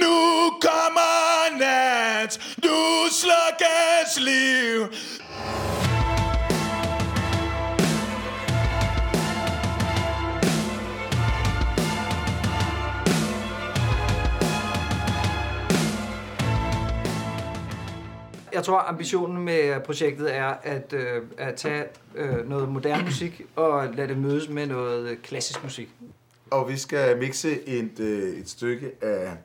Nu 0.00 0.16
kommer 0.60 1.58
nat, 1.58 2.40
nu 2.64 2.76
slukkes 3.10 4.20
liv. 4.20 4.80
Jeg 18.52 18.64
tror, 18.64 18.78
ambitionen 18.78 19.44
med 19.44 19.80
projektet 19.80 20.36
er 20.36 20.54
at, 20.62 20.92
øh, 20.92 21.22
at 21.38 21.54
tage 21.54 21.84
øh, 22.14 22.48
noget 22.48 22.68
moderne 22.68 23.04
musik 23.04 23.42
og 23.56 23.88
lade 23.94 24.08
det 24.08 24.18
mødes 24.18 24.48
med 24.48 24.66
noget 24.66 25.22
klassisk 25.22 25.62
musik. 25.62 25.88
Og 26.50 26.68
vi 26.68 26.76
skal 26.76 27.18
mixe 27.18 27.68
et, 27.68 28.00
øh, 28.00 28.38
et 28.38 28.48
stykke 28.48 28.90
af, 29.02 29.36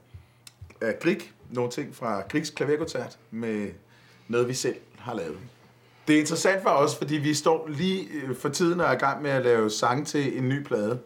af 0.81 0.99
Grieg, 0.99 1.31
nogle 1.49 1.71
ting 1.71 1.95
fra 1.95 2.21
Griegs 2.29 2.49
klaverkoncert, 2.49 3.17
med 3.31 3.69
noget, 4.27 4.47
vi 4.47 4.53
selv 4.53 4.75
har 4.99 5.13
lavet. 5.13 5.37
Det 6.07 6.15
er 6.15 6.19
interessant 6.19 6.63
for 6.63 6.69
os, 6.69 6.95
fordi 6.95 7.15
vi 7.15 7.33
står 7.33 7.67
lige 7.69 8.07
øh, 8.13 8.35
for 8.35 8.49
tiden 8.49 8.79
og 8.79 8.87
er 8.87 8.91
i 8.91 8.95
gang 8.95 9.21
med 9.21 9.31
at 9.31 9.43
lave 9.43 9.69
sang 9.69 10.07
til 10.07 10.37
en 10.37 10.49
ny 10.49 10.63
plade. 10.63 10.99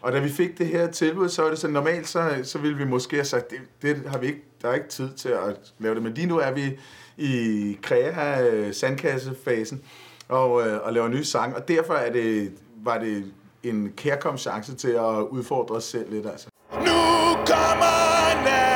Og 0.00 0.12
da 0.12 0.18
vi 0.18 0.28
fik 0.28 0.58
det 0.58 0.66
her 0.66 0.90
tilbud, 0.90 1.28
så 1.28 1.44
er 1.44 1.50
det 1.50 1.58
så 1.58 1.68
normalt, 1.68 2.08
så, 2.08 2.40
så 2.42 2.58
ville 2.58 2.76
vi 2.76 2.84
måske 2.84 3.16
have 3.16 3.24
sagt, 3.24 3.50
det, 3.50 3.58
det 3.82 4.02
har 4.06 4.18
vi 4.18 4.26
ikke, 4.26 4.42
der 4.62 4.68
er 4.68 4.74
ikke 4.74 4.88
tid 4.88 5.08
til 5.14 5.28
at 5.28 5.56
lave 5.78 5.94
det. 5.94 6.02
Men 6.02 6.14
lige 6.14 6.26
nu 6.26 6.38
er 6.38 6.50
vi 6.50 6.78
i 7.16 7.78
krea 7.82 8.72
sandkassefasen 8.72 9.82
og, 10.28 10.66
øh, 10.66 10.80
og 10.82 10.92
laver 10.92 11.08
nye 11.08 11.24
sange. 11.24 11.56
Og 11.56 11.68
derfor 11.68 11.94
er 11.94 12.12
det, 12.12 12.52
var 12.84 12.98
det 12.98 13.32
en 13.62 13.92
kærkom 13.96 14.38
chance 14.38 14.74
til 14.74 14.90
at 14.90 15.22
udfordre 15.30 15.74
os 15.74 15.84
selv 15.84 16.12
lidt. 16.12 16.26
Altså. 16.26 16.48
Nu 16.72 17.34
kommer 17.46 18.44
nat, 18.44 18.67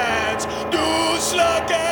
du 1.31 1.92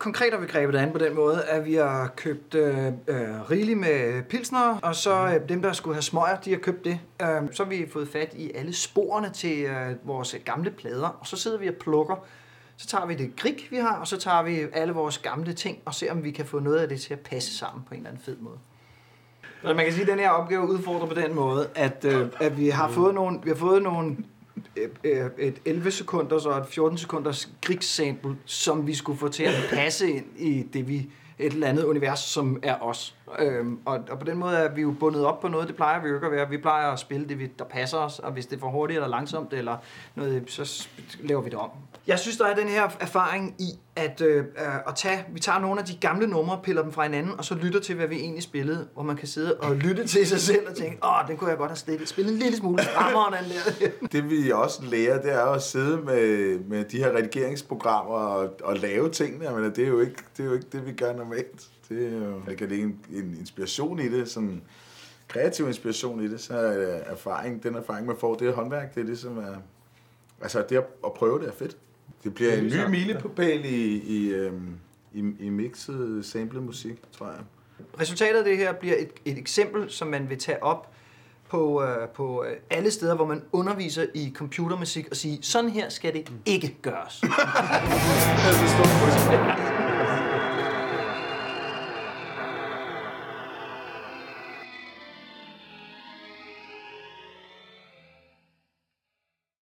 Konkret 0.00 0.32
har 0.32 0.40
vi 0.40 0.46
grebet 0.46 0.74
det 0.74 0.80
an 0.80 0.92
på 0.92 0.98
den 0.98 1.14
måde, 1.14 1.44
at 1.44 1.64
vi 1.64 1.74
har 1.74 2.12
købt 2.16 2.54
øh, 2.54 2.86
øh, 2.86 3.50
rigeligt 3.50 3.78
med 3.78 4.22
pilsner, 4.22 4.78
og 4.82 4.94
så 4.94 5.26
øh, 5.26 5.48
dem, 5.48 5.62
der 5.62 5.72
skulle 5.72 5.94
have 5.94 6.02
smøger, 6.02 6.36
de 6.36 6.50
har 6.50 6.58
købt 6.58 6.84
det. 6.84 7.00
Øh, 7.22 7.28
så 7.52 7.64
har 7.64 7.70
vi 7.70 7.86
fået 7.92 8.08
fat 8.08 8.34
i 8.36 8.50
alle 8.54 8.72
sporene 8.72 9.30
til 9.30 9.62
øh, 9.62 10.08
vores 10.08 10.36
gamle 10.44 10.70
plader, 10.70 11.08
og 11.08 11.26
så 11.26 11.36
sidder 11.36 11.58
vi 11.58 11.68
og 11.68 11.74
plukker. 11.74 12.16
Så 12.76 12.86
tager 12.86 13.06
vi 13.06 13.14
det 13.14 13.36
grig, 13.36 13.56
vi 13.70 13.76
har, 13.76 13.96
og 13.96 14.06
så 14.06 14.16
tager 14.16 14.42
vi 14.42 14.60
alle 14.72 14.92
vores 14.92 15.18
gamle 15.18 15.52
ting, 15.52 15.78
og 15.84 15.94
ser, 15.94 16.12
om 16.12 16.24
vi 16.24 16.30
kan 16.30 16.46
få 16.46 16.58
noget 16.58 16.78
af 16.78 16.88
det 16.88 17.00
til 17.00 17.12
at 17.12 17.20
passe 17.20 17.58
sammen 17.58 17.84
på 17.88 17.94
en 17.94 18.00
eller 18.00 18.10
anden 18.10 18.24
fed 18.24 18.36
måde. 18.36 18.58
Så 19.62 19.74
man 19.74 19.84
kan 19.84 19.92
sige, 19.92 20.02
at 20.02 20.08
den 20.08 20.18
her 20.18 20.30
opgave 20.30 20.68
udfordrer 20.68 21.06
på 21.06 21.14
den 21.14 21.34
måde, 21.34 21.68
at, 21.74 22.04
øh, 22.04 22.26
at 22.40 22.58
vi 22.58 22.68
har 22.68 22.88
fået 22.88 23.14
nogle, 23.14 23.38
vi 23.42 23.48
har 23.48 23.56
fået 23.56 23.82
nogle 23.82 24.16
Øh, 24.76 24.88
øh, 25.04 25.30
et 25.38 25.60
11 25.64 25.90
sekunders 25.90 26.46
og 26.46 26.58
et 26.58 26.66
14 26.66 26.98
sekunders 26.98 27.48
krigssample, 27.62 28.36
som 28.44 28.86
vi 28.86 28.94
skulle 28.94 29.18
få 29.18 29.28
til 29.28 29.42
at 29.42 29.54
passe 29.70 30.10
ind 30.10 30.26
i 30.36 30.62
det 30.72 30.88
vi 30.88 31.10
et 31.38 31.52
eller 31.52 31.66
andet 31.66 31.84
univers, 31.84 32.20
som 32.20 32.58
er 32.62 32.82
os. 32.82 33.16
Øhm, 33.38 33.78
og, 33.84 33.98
og 34.10 34.18
på 34.18 34.24
den 34.24 34.38
måde 34.38 34.56
er 34.56 34.74
vi 34.74 34.80
jo 34.80 34.94
bundet 35.00 35.24
op 35.24 35.40
på 35.40 35.48
noget, 35.48 35.68
det 35.68 35.76
plejer 35.76 36.02
vi 36.02 36.08
jo 36.08 36.14
ikke 36.14 36.26
at 36.26 36.32
være. 36.32 36.48
Vi 36.48 36.58
plejer 36.58 36.88
at 36.92 36.98
spille 36.98 37.28
det, 37.28 37.38
vi- 37.38 37.50
der 37.58 37.64
passer 37.64 37.98
os, 37.98 38.18
og 38.18 38.32
hvis 38.32 38.46
det 38.46 38.56
er 38.56 38.60
for 38.60 38.68
hurtigt 38.70 38.96
eller 38.96 39.08
langsomt, 39.08 39.52
eller 39.52 39.76
noget, 40.14 40.42
så 40.46 40.88
laver 41.22 41.42
vi 41.42 41.50
det 41.50 41.58
om. 41.58 41.70
Jeg 42.06 42.18
synes, 42.18 42.36
der 42.36 42.46
er 42.46 42.54
den 42.54 42.68
her 42.68 42.88
erfaring 43.00 43.54
i, 43.58 43.64
at, 43.96 44.20
øh, 44.20 44.36
øh, 44.36 44.44
at 44.88 44.94
tage, 44.96 45.24
vi 45.32 45.40
tager 45.40 45.58
nogle 45.58 45.80
af 45.80 45.86
de 45.86 45.96
gamle 46.00 46.26
numre, 46.26 46.60
piller 46.62 46.82
dem 46.82 46.92
fra 46.92 47.02
hinanden, 47.02 47.32
og 47.38 47.44
så 47.44 47.54
lytter 47.54 47.80
til, 47.80 47.94
hvad 47.96 48.06
vi 48.06 48.16
egentlig 48.16 48.42
spillede, 48.42 48.88
hvor 48.94 49.02
man 49.02 49.16
kan 49.16 49.28
sidde 49.28 49.54
og 49.56 49.76
lytte 49.76 50.06
til 50.06 50.26
sig 50.26 50.40
selv 50.40 50.68
og 50.68 50.76
tænke, 50.76 50.98
åh, 51.04 51.28
den 51.28 51.36
kunne 51.36 51.50
jeg 51.50 51.58
godt 51.58 51.70
have 51.70 51.76
stillet, 51.76 52.08
spillet 52.08 52.32
en 52.32 52.38
lille 52.38 52.56
smule 52.56 52.82
strammere, 52.82 53.26
den 53.42 53.50
der. 53.50 53.88
Det 54.12 54.30
vi 54.30 54.50
også 54.52 54.82
lærer, 54.84 55.22
det 55.22 55.32
er 55.32 55.40
jo 55.46 55.52
at 55.52 55.62
sidde 55.62 55.96
med, 55.96 56.58
med 56.58 56.84
de 56.84 56.98
her 56.98 57.16
redigeringsprogrammer 57.16 58.14
og, 58.14 58.50
og 58.62 58.76
lave 58.76 59.10
tingene. 59.10 59.50
men 59.60 59.64
det, 59.64 59.78
er 59.84 59.88
jo 59.88 60.00
ikke, 60.00 60.14
det 60.36 60.42
er 60.42 60.46
jo 60.46 60.54
ikke 60.54 60.66
det, 60.72 60.86
vi 60.86 60.92
gør 60.92 61.12
normalt. 61.16 61.68
Det 61.90 62.06
er 62.06 62.26
jo 62.26 62.42
det 62.48 62.58
kan 62.58 62.68
ligge 62.68 62.84
en, 62.84 63.00
en 63.10 63.36
inspiration 63.40 64.00
i 64.00 64.08
det, 64.08 64.28
sådan 64.28 64.62
kreativ 65.28 65.68
inspiration 65.68 66.24
i 66.24 66.28
det, 66.28 66.40
så 66.40 66.54
er 66.54 67.12
erfaring, 67.12 67.62
den 67.62 67.74
erfaring, 67.74 68.06
man 68.06 68.16
får, 68.20 68.34
det 68.34 68.48
er 68.48 68.52
håndværk, 68.52 68.94
det 68.94 69.00
er 69.00 69.06
det, 69.06 69.18
som 69.18 69.38
er... 69.38 69.54
Altså, 70.42 70.64
det 70.68 70.76
at, 70.76 71.12
prøve 71.16 71.38
det 71.38 71.48
er 71.48 71.52
fedt. 71.52 71.76
Det 72.24 72.34
bliver 72.34 72.52
en 72.52 72.64
ny 72.64 72.90
milepæl 72.90 73.64
i, 73.64 73.96
i, 73.96 74.28
øhm, 74.28 74.76
i, 75.12 75.18
i 75.40 75.48
mixet 75.48 76.24
samlet 76.24 76.62
musik, 76.62 76.94
tror 77.12 77.26
jeg. 77.26 77.40
Resultatet 78.00 78.38
af 78.38 78.44
det 78.44 78.56
her 78.56 78.72
bliver 78.72 78.96
et, 78.98 79.10
et 79.24 79.38
eksempel, 79.38 79.90
som 79.90 80.08
man 80.08 80.30
vil 80.30 80.38
tage 80.38 80.62
op 80.62 80.92
på, 81.48 81.82
øh, 81.82 82.08
på 82.08 82.44
øh, 82.44 82.56
alle 82.70 82.90
steder, 82.90 83.14
hvor 83.14 83.26
man 83.26 83.42
underviser 83.52 84.06
i 84.14 84.32
computermusik 84.36 85.08
og 85.10 85.16
sige, 85.16 85.38
sådan 85.42 85.70
her 85.70 85.88
skal 85.88 86.14
det 86.14 86.32
ikke 86.46 86.76
gøres. 86.82 87.22